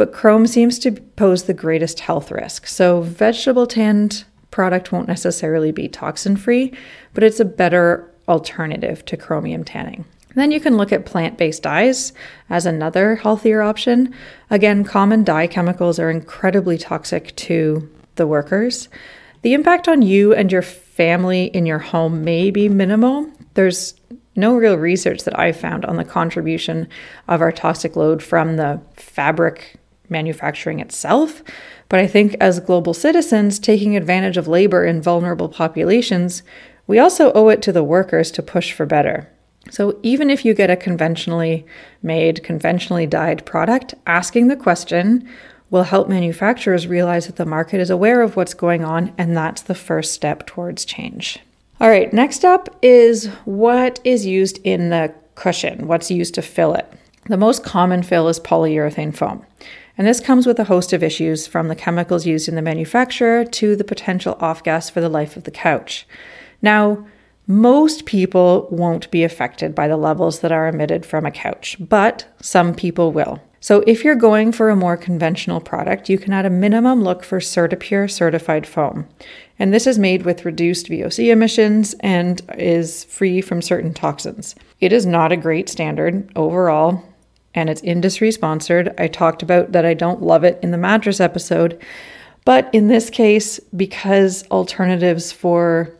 but 0.00 0.14
chrome 0.14 0.46
seems 0.46 0.78
to 0.78 0.92
pose 0.92 1.42
the 1.42 1.52
greatest 1.52 2.00
health 2.00 2.30
risk. 2.30 2.66
So, 2.66 3.02
vegetable 3.02 3.66
tanned 3.66 4.24
product 4.50 4.92
won't 4.92 5.08
necessarily 5.08 5.72
be 5.72 5.88
toxin 5.88 6.38
free, 6.38 6.72
but 7.12 7.22
it's 7.22 7.38
a 7.38 7.44
better 7.44 8.10
alternative 8.26 9.04
to 9.04 9.18
chromium 9.18 9.62
tanning. 9.62 10.06
Then 10.34 10.52
you 10.52 10.58
can 10.58 10.78
look 10.78 10.90
at 10.90 11.04
plant 11.04 11.36
based 11.36 11.62
dyes 11.64 12.14
as 12.48 12.64
another 12.64 13.16
healthier 13.16 13.60
option. 13.60 14.14
Again, 14.48 14.84
common 14.84 15.22
dye 15.22 15.46
chemicals 15.46 15.98
are 15.98 16.08
incredibly 16.08 16.78
toxic 16.78 17.36
to 17.36 17.86
the 18.14 18.26
workers. 18.26 18.88
The 19.42 19.52
impact 19.52 19.86
on 19.86 20.00
you 20.00 20.32
and 20.32 20.50
your 20.50 20.62
family 20.62 21.44
in 21.48 21.66
your 21.66 21.80
home 21.80 22.24
may 22.24 22.50
be 22.50 22.70
minimal. 22.70 23.30
There's 23.52 24.00
no 24.34 24.56
real 24.56 24.78
research 24.78 25.24
that 25.24 25.38
I've 25.38 25.60
found 25.60 25.84
on 25.84 25.96
the 25.96 26.04
contribution 26.06 26.88
of 27.28 27.42
our 27.42 27.52
toxic 27.52 27.96
load 27.96 28.22
from 28.22 28.56
the 28.56 28.80
fabric 28.94 29.76
manufacturing 30.10 30.80
itself, 30.80 31.42
but 31.88 32.00
I 32.00 32.06
think 32.06 32.36
as 32.40 32.60
global 32.60 32.94
citizens 32.94 33.58
taking 33.58 33.96
advantage 33.96 34.36
of 34.36 34.48
labor 34.48 34.84
in 34.84 35.00
vulnerable 35.02 35.48
populations, 35.48 36.42
we 36.86 36.98
also 36.98 37.32
owe 37.32 37.48
it 37.48 37.62
to 37.62 37.72
the 37.72 37.84
workers 37.84 38.30
to 38.32 38.42
push 38.42 38.72
for 38.72 38.86
better. 38.86 39.28
So 39.70 39.98
even 40.02 40.30
if 40.30 40.44
you 40.44 40.54
get 40.54 40.70
a 40.70 40.76
conventionally 40.76 41.66
made, 42.02 42.42
conventionally 42.42 43.06
dyed 43.06 43.44
product, 43.44 43.94
asking 44.06 44.48
the 44.48 44.56
question 44.56 45.28
will 45.70 45.84
help 45.84 46.08
manufacturers 46.08 46.88
realize 46.88 47.26
that 47.26 47.36
the 47.36 47.46
market 47.46 47.80
is 47.80 47.90
aware 47.90 48.22
of 48.22 48.36
what's 48.36 48.54
going 48.54 48.84
on, 48.84 49.14
and 49.16 49.36
that's 49.36 49.62
the 49.62 49.74
first 49.74 50.12
step 50.12 50.46
towards 50.46 50.84
change. 50.84 51.38
All 51.80 51.88
right, 51.88 52.12
next 52.12 52.44
up 52.44 52.76
is 52.82 53.26
what 53.44 54.00
is 54.04 54.26
used 54.26 54.58
in 54.64 54.90
the 54.90 55.14
cushion, 55.36 55.86
what's 55.86 56.10
used 56.10 56.34
to 56.34 56.42
fill 56.42 56.74
it. 56.74 56.92
The 57.26 57.36
most 57.36 57.64
common 57.64 58.02
fill 58.02 58.28
is 58.28 58.40
polyurethane 58.40 59.14
foam. 59.14 59.46
And 60.00 60.08
this 60.08 60.18
comes 60.18 60.46
with 60.46 60.58
a 60.58 60.64
host 60.64 60.94
of 60.94 61.02
issues 61.02 61.46
from 61.46 61.68
the 61.68 61.76
chemicals 61.76 62.24
used 62.24 62.48
in 62.48 62.54
the 62.54 62.62
manufacture 62.62 63.44
to 63.44 63.76
the 63.76 63.84
potential 63.84 64.34
off 64.40 64.64
gas 64.64 64.88
for 64.88 65.02
the 65.02 65.10
life 65.10 65.36
of 65.36 65.44
the 65.44 65.50
couch. 65.50 66.08
Now, 66.62 67.06
most 67.46 68.06
people 68.06 68.66
won't 68.70 69.10
be 69.10 69.24
affected 69.24 69.74
by 69.74 69.88
the 69.88 69.98
levels 69.98 70.40
that 70.40 70.52
are 70.52 70.68
emitted 70.68 71.04
from 71.04 71.26
a 71.26 71.30
couch, 71.30 71.76
but 71.78 72.24
some 72.40 72.74
people 72.74 73.12
will. 73.12 73.42
So, 73.60 73.84
if 73.86 74.02
you're 74.02 74.14
going 74.14 74.52
for 74.52 74.70
a 74.70 74.74
more 74.74 74.96
conventional 74.96 75.60
product, 75.60 76.08
you 76.08 76.16
can 76.16 76.32
at 76.32 76.46
a 76.46 76.50
minimum 76.50 77.02
look 77.02 77.22
for 77.22 77.38
CertiPUR 77.38 78.10
certified 78.10 78.66
foam. 78.66 79.06
And 79.58 79.74
this 79.74 79.86
is 79.86 79.98
made 79.98 80.22
with 80.22 80.46
reduced 80.46 80.86
VOC 80.86 81.30
emissions 81.30 81.94
and 82.00 82.40
is 82.56 83.04
free 83.04 83.42
from 83.42 83.60
certain 83.60 83.92
toxins. 83.92 84.54
It 84.80 84.94
is 84.94 85.04
not 85.04 85.30
a 85.30 85.36
great 85.36 85.68
standard 85.68 86.32
overall, 86.36 87.04
and 87.54 87.68
it's 87.68 87.82
industry 87.82 88.30
sponsored. 88.30 88.94
I 88.98 89.08
talked 89.08 89.42
about 89.42 89.72
that 89.72 89.84
I 89.84 89.94
don't 89.94 90.22
love 90.22 90.44
it 90.44 90.58
in 90.62 90.70
the 90.70 90.78
mattress 90.78 91.20
episode, 91.20 91.80
but 92.44 92.72
in 92.72 92.88
this 92.88 93.10
case, 93.10 93.58
because 93.76 94.44
alternatives 94.50 95.32
for 95.32 95.92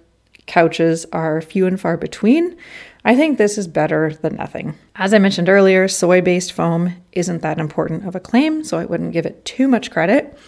couches 0.47 1.07
are 1.13 1.41
few 1.41 1.67
and 1.67 1.81
far 1.81 1.97
between, 1.97 2.57
I 3.05 3.17
think 3.17 3.39
this 3.39 3.57
is 3.57 3.67
better 3.67 4.13
than 4.15 4.37
nothing. 4.37 4.75
As 4.97 5.15
I 5.15 5.19
mentioned 5.19 5.49
earlier, 5.49 5.89
soy 5.89 6.21
based 6.21 6.53
foam 6.53 6.95
isn't 7.13 7.43
that 7.43 7.59
important 7.59 8.07
of 8.07 8.15
a 8.15 8.21
claim, 8.21 8.63
so 8.63 8.79
I 8.79 8.85
wouldn't 8.85 9.13
give 9.13 9.27
it 9.27 9.45
too 9.45 9.69
much 9.69 9.91
credit. 9.91 10.39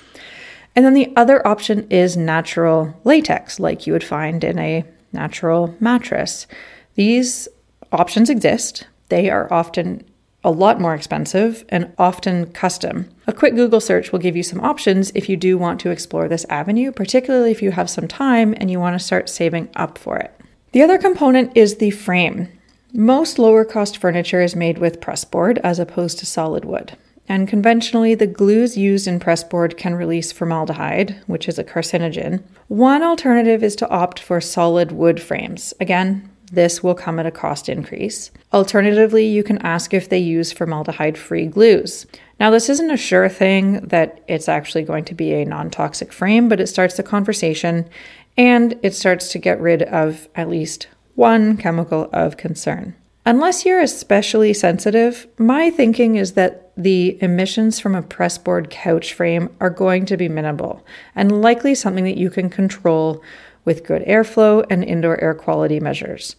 And 0.75 0.85
then 0.85 0.95
the 0.95 1.13
other 1.17 1.47
option 1.47 1.87
is 1.91 2.17
natural 2.17 2.99
latex, 3.05 3.61
like 3.61 3.87
you 3.87 3.93
would 3.93 4.05
find 4.05 4.43
in 4.43 4.59
a 4.59 4.85
natural 5.13 5.75
mattress. 5.81 6.47
These 6.95 7.49
options 7.91 8.31
exist. 8.31 8.87
They 9.09 9.29
are 9.31 9.53
often 9.53 10.05
a 10.45 10.51
lot 10.51 10.81
more 10.81 10.95
expensive 10.95 11.65
and 11.69 11.93
often 11.99 12.47
custom. 12.53 13.09
A 13.27 13.33
quick 13.33 13.55
Google 13.55 13.81
search 13.81 14.11
will 14.11 14.19
give 14.19 14.37
you 14.37 14.43
some 14.43 14.61
options 14.61 15.13
if 15.15 15.29
you 15.29 15.37
do 15.37 15.57
want 15.57 15.81
to 15.81 15.91
explore 15.91 16.29
this 16.29 16.47
avenue, 16.49 16.91
particularly 16.91 17.51
if 17.51 17.63
you 17.63 17.71
have 17.71 17.89
some 17.89 18.09
time 18.09 18.55
and 18.59 18.71
you 18.71 18.81
want 18.81 18.99
to 18.99 19.05
start 19.05 19.29
saving 19.29 19.69
up 19.77 19.99
for 19.99 20.19
it. 20.19 20.35
The 20.73 20.83
other 20.83 20.99
component 20.99 21.57
is 21.57 21.77
the 21.77 21.91
frame. 21.91 22.49
Most 22.93 23.39
lower 23.39 23.65
cost 23.65 23.99
furniture 23.99 24.43
is 24.43 24.57
made 24.57 24.79
with 24.79 25.01
pressboard 25.01 25.59
as 25.59 25.79
opposed 25.79 26.19
to 26.19 26.27
solid 26.27 26.65
wood. 26.65 26.97
And 27.29 27.49
conventionally, 27.49 28.15
the 28.15 28.27
glues 28.27 28.77
used 28.77 29.07
in 29.07 29.21
pressboard 29.21 29.77
can 29.77 29.95
release 29.95 30.33
formaldehyde, 30.33 31.23
which 31.27 31.49
is 31.49 31.59
a 31.59 31.65
carcinogen. 31.65 32.43
One 32.69 33.03
alternative 33.03 33.63
is 33.63 33.77
to 33.77 33.89
opt 33.89 34.19
for 34.19 34.41
solid 34.41 34.93
wood 34.93 35.23
frames. 35.23 35.73
Again, 35.79 36.29
this 36.53 36.83
will 36.83 36.95
come 36.95 37.19
at 37.19 37.27
a 37.27 37.31
cost 37.31 37.69
increase. 37.69 38.31
Alternatively, 38.53 39.27
you 39.27 39.43
can 39.43 39.59
ask 39.59 39.95
if 39.95 40.09
they 40.09 40.19
use 40.19 40.53
formaldehyde 40.53 41.17
free 41.17 41.47
glues. 41.47 42.07
Now, 42.39 42.51
this 42.51 42.69
isn't 42.69 42.91
a 42.91 42.97
sure 42.97 43.29
thing 43.29 43.81
that 43.89 44.23
it's 44.29 44.49
actually 44.49 44.83
going 44.83 45.07
to 45.07 45.15
be 45.15 45.33
a 45.33 45.47
non 45.47 45.71
toxic 45.71 46.13
frame, 46.13 46.49
but 46.49 46.61
it 46.61 46.67
starts 46.67 46.97
the 46.97 47.03
conversation 47.03 47.89
and 48.37 48.79
it 48.83 48.95
starts 48.95 49.31
to 49.31 49.39
get 49.39 49.61
rid 49.61 49.83
of 49.83 50.29
at 50.35 50.49
least 50.49 50.89
one 51.15 51.57
chemical 51.57 52.11
of 52.13 52.37
concern. 52.37 52.95
Unless 53.25 53.65
you're 53.65 53.81
especially 53.81 54.53
sensitive, 54.53 55.27
my 55.39 55.71
thinking 55.71 56.17
is 56.17 56.33
that 56.33 56.73
the 56.77 57.23
emissions 57.23 57.79
from 57.79 57.95
a 57.95 58.03
pressboard 58.03 58.69
couch 58.69 59.15
frame 59.15 59.49
are 59.61 59.71
going 59.71 60.07
to 60.07 60.17
be 60.17 60.29
minimal 60.29 60.85
and 61.15 61.41
likely 61.41 61.75
something 61.75 62.05
that 62.05 62.17
you 62.17 62.31
can 62.31 62.51
control 62.51 63.23
with 63.65 63.85
good 63.85 64.03
airflow 64.03 64.67
and 64.69 64.83
indoor 64.83 65.23
air 65.23 65.35
quality 65.35 65.79
measures. 65.79 66.37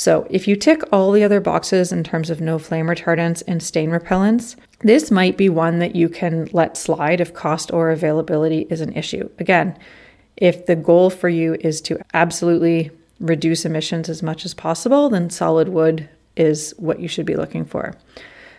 So, 0.00 0.26
if 0.30 0.48
you 0.48 0.56
tick 0.56 0.80
all 0.90 1.12
the 1.12 1.24
other 1.24 1.40
boxes 1.40 1.92
in 1.92 2.04
terms 2.04 2.30
of 2.30 2.40
no 2.40 2.58
flame 2.58 2.86
retardants 2.86 3.42
and 3.46 3.62
stain 3.62 3.90
repellents, 3.90 4.56
this 4.78 5.10
might 5.10 5.36
be 5.36 5.50
one 5.50 5.78
that 5.80 5.94
you 5.94 6.08
can 6.08 6.48
let 6.54 6.78
slide 6.78 7.20
if 7.20 7.34
cost 7.34 7.70
or 7.70 7.90
availability 7.90 8.60
is 8.70 8.80
an 8.80 8.94
issue. 8.94 9.28
Again, 9.38 9.78
if 10.38 10.64
the 10.64 10.74
goal 10.74 11.10
for 11.10 11.28
you 11.28 11.58
is 11.60 11.82
to 11.82 12.00
absolutely 12.14 12.90
reduce 13.18 13.66
emissions 13.66 14.08
as 14.08 14.22
much 14.22 14.46
as 14.46 14.54
possible, 14.54 15.10
then 15.10 15.28
solid 15.28 15.68
wood 15.68 16.08
is 16.34 16.72
what 16.78 17.00
you 17.00 17.06
should 17.06 17.26
be 17.26 17.36
looking 17.36 17.66
for. 17.66 17.94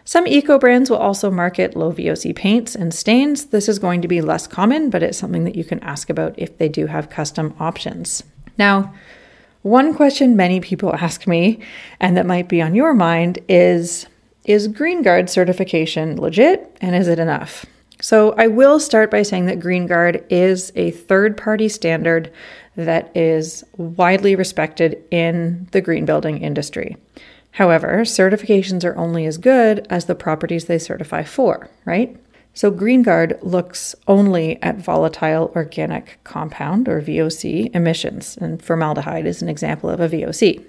Some 0.06 0.28
eco 0.28 0.60
brands 0.60 0.92
will 0.92 0.98
also 0.98 1.32
market 1.32 1.76
low 1.76 1.92
VOC 1.92 2.36
paints 2.36 2.76
and 2.76 2.94
stains. 2.94 3.48
This 3.48 3.68
is 3.68 3.80
going 3.80 4.04
to 4.04 4.08
be 4.08 4.22
less 4.22 4.46
common, 4.46 4.92
but 4.92 5.02
it's 5.02 5.18
something 5.18 5.46
that 5.46 5.56
you 5.56 5.64
can 5.64 5.80
ask 5.80 6.12
about 6.12 6.38
if 6.38 6.60
they 6.60 6.70
do 6.70 6.86
have 6.86 7.10
custom 7.10 7.56
options. 7.60 8.22
Now, 8.60 8.94
one 9.62 9.94
question 9.94 10.36
many 10.36 10.60
people 10.60 10.96
ask 10.96 11.28
me, 11.28 11.60
and 12.00 12.18
that 12.18 12.26
might 12.26 12.50
be 12.50 12.62
on 12.62 12.76
your 12.76 12.94
mind, 12.94 13.40
is 13.48 14.08
Is 14.46 14.68
GreenGuard 14.68 15.30
certification 15.30 16.20
legit 16.20 16.76
and 16.82 16.96
is 16.96 17.08
it 17.08 17.20
enough? 17.20 17.66
So, 18.02 18.34
I 18.36 18.48
will 18.48 18.80
start 18.80 19.12
by 19.12 19.22
saying 19.22 19.46
that 19.46 19.60
GreenGuard 19.60 20.26
is 20.32 20.72
a 20.76 20.90
third 20.90 21.38
party 21.38 21.70
standard 21.70 22.32
that 22.76 23.16
is 23.16 23.64
widely 23.78 24.36
respected 24.36 25.04
in 25.12 25.68
the 25.72 25.82
green 25.82 26.06
building 26.06 26.42
industry. 26.42 26.98
However, 27.52 28.00
certifications 28.00 28.84
are 28.84 28.96
only 28.96 29.26
as 29.28 29.38
good 29.38 29.86
as 29.90 30.06
the 30.06 30.16
properties 30.16 30.66
they 30.66 30.80
certify 30.80 31.24
for, 31.24 31.70
right? 31.86 32.18
So, 32.54 32.70
GreenGuard 32.72 33.40
looks 33.42 33.96
only 34.08 34.62
at 34.62 34.78
volatile 34.78 35.52
organic 35.56 36.20
compound 36.26 36.90
or 36.90 37.02
VOC 37.02 37.74
emissions, 37.74 38.38
and 38.38 38.62
formaldehyde 38.62 39.26
is 39.26 39.42
an 39.42 39.48
example 39.48 39.90
of 39.90 40.02
a 40.02 40.10
VOC. 40.10 40.64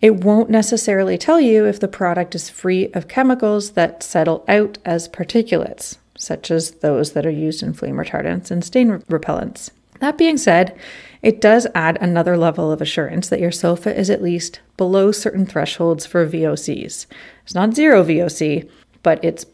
It 0.00 0.24
won't 0.24 0.48
necessarily 0.48 1.18
tell 1.18 1.40
you 1.40 1.66
if 1.66 1.80
the 1.80 1.88
product 1.88 2.34
is 2.34 2.48
free 2.48 2.90
of 2.92 3.08
chemicals 3.08 3.72
that 3.72 4.02
settle 4.02 4.44
out 4.48 4.78
as 4.84 5.08
particulates, 5.08 5.98
such 6.16 6.50
as 6.50 6.70
those 6.70 7.12
that 7.12 7.26
are 7.26 7.30
used 7.30 7.62
in 7.62 7.74
flame 7.74 7.96
retardants 7.96 8.50
and 8.50 8.64
stain 8.64 9.00
repellents. 9.10 9.70
That 10.00 10.16
being 10.16 10.38
said, 10.38 10.78
it 11.22 11.40
does 11.40 11.66
add 11.74 11.98
another 12.00 12.36
level 12.36 12.70
of 12.70 12.80
assurance 12.80 13.28
that 13.28 13.40
your 13.40 13.50
sofa 13.50 13.98
is 13.98 14.08
at 14.08 14.22
least 14.22 14.60
below 14.76 15.10
certain 15.10 15.44
thresholds 15.44 16.06
for 16.06 16.26
VOCs. 16.26 17.06
It's 17.42 17.54
not 17.54 17.74
zero 17.74 18.04
VOC, 18.04 18.68
but 19.02 19.22
it's 19.24 19.44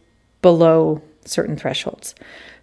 below 0.42 1.00
certain 1.28 1.56
thresholds. 1.56 2.14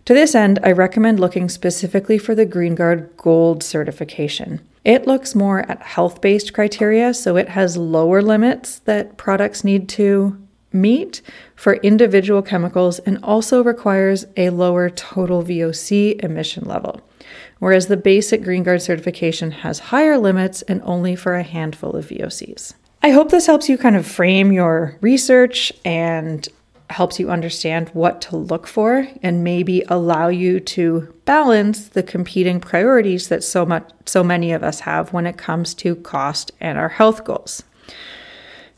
To 0.05 0.13
this 0.13 0.33
end, 0.33 0.59
I 0.63 0.71
recommend 0.71 1.19
looking 1.19 1.49
specifically 1.49 2.17
for 2.17 2.33
the 2.33 2.45
GreenGuard 2.45 3.15
Gold 3.17 3.63
certification. 3.63 4.61
It 4.83 5.05
looks 5.05 5.35
more 5.35 5.59
at 5.69 5.81
health 5.81 6.21
based 6.21 6.53
criteria, 6.53 7.13
so 7.13 7.37
it 7.37 7.49
has 7.49 7.77
lower 7.77 8.21
limits 8.21 8.79
that 8.79 9.17
products 9.17 9.63
need 9.63 9.87
to 9.89 10.37
meet 10.73 11.21
for 11.55 11.75
individual 11.75 12.41
chemicals 12.41 12.99
and 12.99 13.19
also 13.23 13.63
requires 13.63 14.25
a 14.37 14.49
lower 14.49 14.89
total 14.89 15.43
VOC 15.43 16.23
emission 16.23 16.63
level 16.65 17.01
whereas 17.61 17.87
the 17.87 17.95
basic 17.95 18.41
GreenGuard 18.41 18.81
certification 18.81 19.51
has 19.51 19.77
higher 19.79 20.17
limits 20.17 20.63
and 20.63 20.81
only 20.83 21.15
for 21.15 21.35
a 21.35 21.43
handful 21.43 21.95
of 21.95 22.07
VOCs. 22.07 22.73
I 23.03 23.11
hope 23.11 23.29
this 23.29 23.45
helps 23.45 23.69
you 23.69 23.77
kind 23.77 23.95
of 23.95 24.05
frame 24.05 24.51
your 24.51 24.97
research 24.99 25.71
and 25.85 26.47
helps 26.91 27.19
you 27.19 27.29
understand 27.29 27.89
what 27.89 28.21
to 28.21 28.37
look 28.37 28.67
for 28.67 29.07
and 29.23 29.43
maybe 29.43 29.83
allow 29.87 30.27
you 30.27 30.59
to 30.59 31.13
balance 31.25 31.89
the 31.89 32.03
competing 32.03 32.59
priorities 32.59 33.27
that 33.29 33.43
so 33.43 33.65
much 33.65 33.89
so 34.05 34.23
many 34.23 34.51
of 34.51 34.63
us 34.63 34.81
have 34.81 35.13
when 35.13 35.25
it 35.25 35.37
comes 35.37 35.73
to 35.75 35.95
cost 35.95 36.51
and 36.59 36.77
our 36.77 36.89
health 36.89 37.23
goals. 37.23 37.63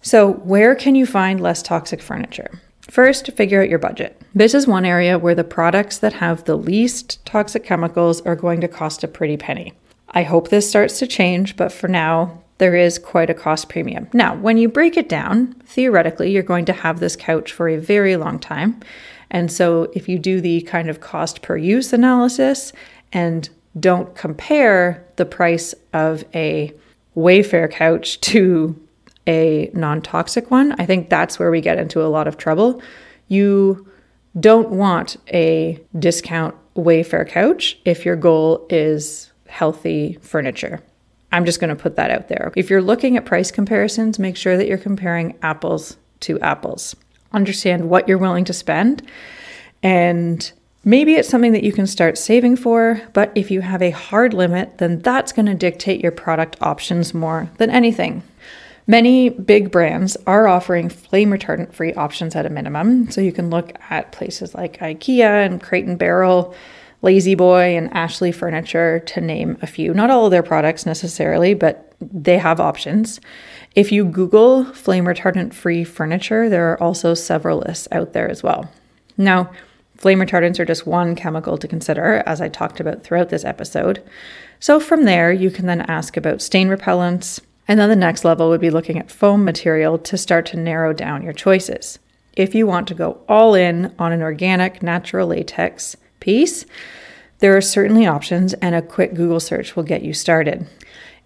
So, 0.02 0.34
where 0.34 0.76
can 0.76 0.96
you 0.96 1.06
find 1.06 1.40
less 1.40 1.62
toxic 1.64 2.02
furniture? 2.02 2.60
First, 2.90 3.32
figure 3.32 3.62
out 3.62 3.70
your 3.70 3.80
budget. 3.80 4.22
This 4.36 4.54
is 4.54 4.68
one 4.68 4.86
area 4.86 5.18
where 5.18 5.34
the 5.34 5.44
products 5.44 5.98
that 6.00 6.14
have 6.14 6.44
the 6.44 6.58
least 6.58 7.26
toxic 7.26 7.64
chemicals 7.64 8.22
are 8.22 8.36
going 8.36 8.60
to 8.62 8.68
cost 8.68 9.04
a 9.04 9.08
pretty 9.08 9.38
penny. 9.38 9.74
I 10.10 10.24
hope 10.24 10.50
this 10.50 10.70
starts 10.70 11.00
to 11.00 11.08
change, 11.08 11.56
but 11.56 11.72
for 11.72 11.88
now, 11.88 12.43
there 12.58 12.76
is 12.76 13.00
quite 13.00 13.30
a 13.30 13.34
cost 13.34 13.70
premium. 13.70 14.08
Now, 14.14 14.36
when 14.36 14.58
you 14.58 14.70
break 14.70 14.98
it 14.98 15.10
down, 15.10 15.54
theoretically, 15.66 16.32
you're 16.32 16.44
going 16.44 16.66
to 16.66 16.74
have 16.74 17.00
this 17.00 17.16
couch 17.16 17.52
for 17.52 17.68
a 17.68 17.78
very 17.78 18.16
long 18.16 18.40
time. 18.40 18.80
And 19.32 19.52
so, 19.52 19.92
if 19.94 20.08
you 20.08 20.20
do 20.20 20.40
the 20.40 20.62
kind 20.62 20.90
of 20.90 21.00
cost 21.00 21.42
per 21.42 21.58
use 21.58 21.92
analysis 21.94 22.72
and 23.12 23.50
don't 23.80 24.16
compare 24.16 25.06
the 25.16 25.26
price 25.26 25.74
of 25.94 26.24
a 26.34 26.74
Wayfair 27.16 27.72
couch 27.72 28.22
to 28.22 28.80
a 29.26 29.72
non 29.74 30.02
toxic 30.02 30.52
one, 30.52 30.74
I 30.80 30.86
think 30.86 31.10
that's 31.10 31.40
where 31.40 31.52
we 31.52 31.62
get 31.62 31.80
into 31.80 32.02
a 32.04 32.08
lot 32.08 32.28
of 32.28 32.38
trouble. 32.38 32.82
You 33.28 33.90
don't 34.40 34.70
want 34.70 35.18
a 35.32 35.80
discount 35.98 36.56
Wayfair 36.76 37.28
couch 37.28 37.78
if 37.86 38.06
your 38.06 38.16
goal 38.16 38.66
is 38.70 39.32
healthy 39.48 40.18
furniture. 40.22 40.82
I'm 41.34 41.46
just 41.46 41.60
going 41.60 41.76
to 41.76 41.82
put 41.82 41.98
that 41.98 42.12
out 42.12 42.30
there. 42.30 42.54
If 42.56 42.70
you're 42.70 42.82
looking 42.82 43.18
at 43.18 43.26
price 43.26 43.52
comparisons, 43.52 44.20
make 44.20 44.38
sure 44.38 44.56
that 44.56 44.68
you're 44.68 44.78
comparing 44.78 45.38
apples 45.42 45.98
to 46.22 46.40
apples. 46.40 46.96
Understand 47.34 47.90
what 47.90 48.08
you're 48.08 48.18
willing 48.18 48.46
to 48.46 48.54
spend 48.54 49.02
and 49.82 50.52
Maybe 50.86 51.14
it's 51.16 51.30
something 51.30 51.54
that 51.54 51.64
you 51.64 51.72
can 51.72 51.88
start 51.88 52.18
saving 52.18 52.58
for, 52.58 53.02
but 53.14 53.32
if 53.36 53.50
you 53.50 53.62
have 53.62 53.82
a 53.82 53.92
hard 53.92 54.34
limit, 54.34 54.80
then 54.80 55.00
that's 55.00 55.32
going 55.32 55.46
to 55.46 55.54
dictate 55.54 56.02
your 56.02 56.12
product 56.12 56.58
options 56.60 57.14
more 57.14 57.50
than 57.58 57.70
anything. 57.70 58.22
Many 58.86 59.30
big 59.30 59.72
brands 59.72 60.18
are 60.28 60.46
offering 60.46 60.90
flame 60.90 61.30
retardant 61.30 61.72
free 61.72 61.94
options 61.94 62.36
at 62.36 62.46
a 62.46 62.50
minimum. 62.50 63.10
So 63.12 63.22
you 63.22 63.32
can 63.32 63.50
look 63.50 63.72
at 63.90 64.12
places 64.12 64.54
like 64.54 64.80
IKEA 64.80 65.46
and 65.46 65.64
Crate 65.64 65.86
and 65.86 65.98
Barrel, 65.98 66.54
La-Z-Boy, 67.04 67.78
and 67.78 67.94
Ashley 67.94 68.32
Furniture 68.32 69.00
to 69.00 69.22
name 69.22 69.58
a 69.62 69.68
few. 69.68 69.94
Not 69.94 70.10
all 70.10 70.26
of 70.26 70.32
their 70.32 70.42
products 70.42 70.86
necessarily, 70.86 71.54
but 71.54 71.94
they 72.02 72.40
have 72.40 72.60
options. 72.60 73.20
If 73.76 73.92
you 73.92 74.06
Google 74.06 74.66
flame 74.66 75.06
retardant 75.06 75.54
free 75.54 75.84
furniture, 75.84 76.50
there 76.50 76.72
are 76.72 76.82
also 76.82 77.14
several 77.14 77.60
lists 77.60 77.88
out 77.92 78.14
there 78.14 78.30
as 78.30 78.42
well. 78.42 78.72
Now, 79.18 79.52
Flame 80.04 80.20
retardants 80.20 80.60
are 80.60 80.66
just 80.66 80.86
one 80.86 81.16
chemical 81.16 81.58
to 81.58 81.66
consider, 81.66 82.24
as 82.26 82.42
I 82.42 82.50
talked 82.50 82.82
about 82.82 83.04
throughout 83.04 83.30
this 83.30 83.46
episode. 83.46 84.04
So 84.60 84.78
from 84.78 85.06
there, 85.06 85.32
you 85.32 85.50
can 85.50 85.66
then 85.66 85.80
ask 85.80 86.18
about 86.18 86.42
stain 86.42 86.68
repellents, 86.68 87.40
and 87.70 87.80
then 87.80 87.88
the 87.88 87.96
next 87.96 88.26
level 88.26 88.50
would 88.50 88.60
be 88.60 88.70
looking 88.70 89.00
at 89.00 89.10
foam 89.10 89.46
material 89.46 89.98
to 90.00 90.18
start 90.18 90.46
to 90.48 90.58
narrow 90.58 90.92
down 90.92 91.24
your 91.24 91.32
choices. 91.32 92.00
If 92.34 92.54
you 92.54 92.68
want 92.68 92.90
to 92.90 92.94
go 92.94 93.22
all 93.30 93.56
in 93.56 93.96
on 93.98 94.12
an 94.12 94.22
organic 94.22 94.84
natural 94.84 95.30
latex 95.30 95.96
piece, 96.24 96.66
there 97.40 97.56
are 97.56 97.62
certainly 97.62 98.08
options, 98.08 98.54
and 98.56 98.74
a 98.74 98.82
quick 98.82 99.14
Google 99.14 99.42
search 99.42 99.76
will 99.76 99.84
get 99.84 100.02
you 100.02 100.14
started. 100.14 100.66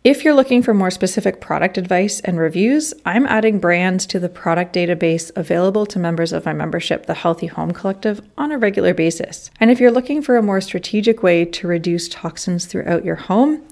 If 0.03 0.23
you're 0.23 0.33
looking 0.33 0.63
for 0.63 0.73
more 0.73 0.89
specific 0.89 1.41
product 1.41 1.77
advice 1.77 2.21
and 2.21 2.39
reviews, 2.39 2.93
I'm 3.05 3.25
adding 3.27 3.59
brands 3.59 4.05
to 4.07 4.19
the 4.19 4.29
product 4.29 4.73
database 4.73 5.31
available 5.35 5.85
to 5.85 5.99
members 5.99 6.33
of 6.33 6.45
my 6.45 6.53
membership, 6.53 7.05
the 7.05 7.13
Healthy 7.13 7.47
Home 7.47 7.71
Collective, 7.71 8.21
on 8.37 8.51
a 8.51 8.57
regular 8.57 8.93
basis. 8.93 9.51
And 9.59 9.69
if 9.69 9.79
you're 9.79 9.91
looking 9.91 10.21
for 10.21 10.37
a 10.37 10.41
more 10.41 10.61
strategic 10.61 11.21
way 11.23 11.45
to 11.45 11.67
reduce 11.67 12.07
toxins 12.07 12.65
throughout 12.65 13.05
your 13.05 13.17
home 13.17 13.63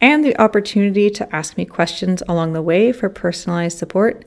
and 0.00 0.24
the 0.24 0.38
opportunity 0.38 1.08
to 1.10 1.34
ask 1.34 1.56
me 1.56 1.64
questions 1.64 2.22
along 2.28 2.52
the 2.52 2.62
way 2.62 2.92
for 2.92 3.08
personalized 3.08 3.78
support, 3.78 4.26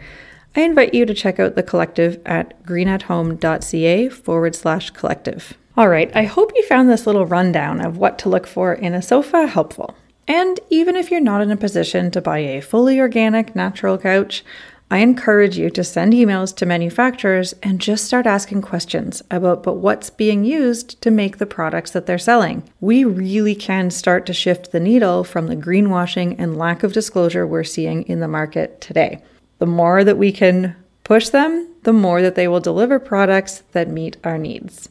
I 0.55 0.61
invite 0.61 0.93
you 0.95 1.05
to 1.05 1.13
check 1.13 1.39
out 1.39 1.55
the 1.55 1.63
collective 1.63 2.19
at 2.25 2.65
greenathome.ca 2.65 4.09
forward 4.09 4.55
slash 4.55 4.89
collective. 4.91 5.57
All 5.77 5.89
right, 5.89 6.10
I 6.15 6.24
hope 6.24 6.53
you 6.55 6.63
found 6.63 6.89
this 6.89 7.05
little 7.05 7.27
rundown 7.27 7.86
of 7.86 7.98
what 7.98 8.17
to 8.19 8.29
look 8.29 8.48
for 8.48 8.74
in 8.74 8.96
a 8.96 9.01
sofa 9.01 9.46
helpful. 9.46 9.96
And 10.27 10.60
even 10.72 10.96
if 10.96 11.12
you're 11.12 11.19
not 11.22 11.41
in 11.41 11.51
a 11.51 11.55
position 11.55 12.10
to 12.12 12.19
buy 12.19 12.39
a 12.39 12.63
fully 12.63 13.00
organic 13.00 13.55
natural 13.55 14.00
couch, 14.00 14.43
I 14.89 14.98
encourage 15.00 15.55
you 15.55 15.69
to 15.69 15.84
send 15.84 16.13
emails 16.13 16.55
to 16.55 16.65
manufacturers 16.65 17.53
and 17.62 17.79
just 17.79 18.05
start 18.05 18.25
asking 18.25 18.63
questions 18.63 19.22
about 19.29 19.62
but 19.62 19.75
what's 19.75 20.10
being 20.10 20.43
used 20.46 21.00
to 21.03 21.12
make 21.12 21.38
the 21.38 21.46
products 21.46 21.91
that 21.91 22.07
they're 22.07 22.17
selling. 22.17 22.63
We 22.81 23.03
really 23.03 23.53
can 23.53 23.91
start 23.91 24.25
to 24.25 24.34
shift 24.34 24.72
the 24.72 24.79
needle 24.79 25.24
from 25.24 25.46
the 25.46 25.55
greenwashing 25.55 26.38
and 26.39 26.57
lack 26.57 26.81
of 26.81 26.91
disclosure 26.91 27.46
we're 27.46 27.63
seeing 27.63 28.01
in 28.07 28.19
the 28.19 28.27
market 28.27 28.81
today. 28.81 29.22
The 29.60 29.67
more 29.67 30.03
that 30.03 30.17
we 30.17 30.31
can 30.31 30.75
push 31.03 31.29
them, 31.29 31.72
the 31.84 31.93
more 31.93 32.24
that 32.24 32.34
they 32.34 32.48
will 32.48 32.62
deliver 32.62 32.98
products 32.98 33.62
that 33.74 33.88
meet 33.89 34.17
our 34.24 34.39
needs. 34.39 34.89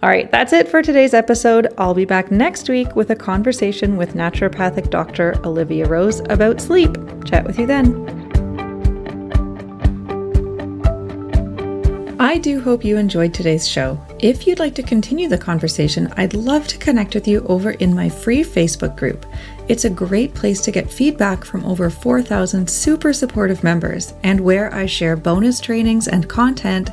All 0.00 0.08
right, 0.08 0.30
that's 0.30 0.52
it 0.52 0.68
for 0.68 0.80
today's 0.80 1.12
episode. 1.12 1.74
I'll 1.76 1.92
be 1.92 2.04
back 2.04 2.30
next 2.30 2.68
week 2.68 2.94
with 2.94 3.10
a 3.10 3.16
conversation 3.16 3.96
with 3.96 4.14
naturopathic 4.14 4.90
doctor 4.90 5.34
Olivia 5.44 5.88
Rose 5.88 6.20
about 6.28 6.60
sleep. 6.60 6.96
Chat 7.24 7.44
with 7.44 7.58
you 7.58 7.66
then. 7.66 8.06
I 12.20 12.38
do 12.38 12.60
hope 12.60 12.84
you 12.84 12.96
enjoyed 12.96 13.34
today's 13.34 13.66
show. 13.66 14.00
If 14.20 14.46
you'd 14.46 14.60
like 14.60 14.76
to 14.76 14.84
continue 14.84 15.28
the 15.28 15.38
conversation, 15.38 16.12
I'd 16.16 16.34
love 16.34 16.68
to 16.68 16.78
connect 16.78 17.14
with 17.14 17.26
you 17.26 17.40
over 17.48 17.72
in 17.72 17.92
my 17.92 18.08
free 18.08 18.44
Facebook 18.44 18.96
group. 18.96 19.26
It's 19.66 19.84
a 19.84 19.90
great 19.90 20.32
place 20.32 20.60
to 20.62 20.70
get 20.70 20.92
feedback 20.92 21.44
from 21.44 21.64
over 21.64 21.90
4,000 21.90 22.70
super 22.70 23.12
supportive 23.12 23.64
members 23.64 24.14
and 24.22 24.40
where 24.40 24.72
I 24.72 24.86
share 24.86 25.16
bonus 25.16 25.60
trainings 25.60 26.06
and 26.06 26.28
content 26.28 26.90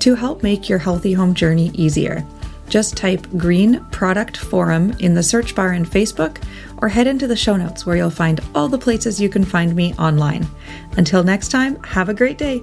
to 0.00 0.14
help 0.14 0.42
make 0.42 0.70
your 0.70 0.78
healthy 0.78 1.12
home 1.12 1.34
journey 1.34 1.70
easier. 1.74 2.24
Just 2.68 2.96
type 2.96 3.26
Green 3.36 3.84
Product 3.86 4.36
Forum 4.36 4.92
in 4.98 5.14
the 5.14 5.22
search 5.22 5.54
bar 5.54 5.72
in 5.72 5.84
Facebook 5.84 6.42
or 6.78 6.88
head 6.88 7.06
into 7.06 7.26
the 7.26 7.36
show 7.36 7.56
notes 7.56 7.86
where 7.86 7.96
you'll 7.96 8.10
find 8.10 8.40
all 8.54 8.68
the 8.68 8.78
places 8.78 9.20
you 9.20 9.28
can 9.28 9.44
find 9.44 9.74
me 9.74 9.94
online. 9.94 10.46
Until 10.96 11.22
next 11.22 11.48
time, 11.48 11.82
have 11.84 12.08
a 12.08 12.14
great 12.14 12.38
day. 12.38 12.62